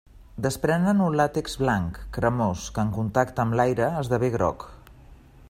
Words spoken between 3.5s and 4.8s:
l'aire esdevé groc.